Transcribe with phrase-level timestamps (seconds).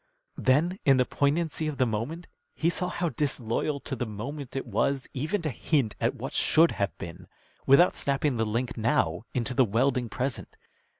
[0.39, 4.65] Then in the poignancy of the moment he saw how disloyal to the moment it
[4.65, 7.27] was even to hint at what should have been,
[7.67, 10.57] without snapping the link now into the welding present.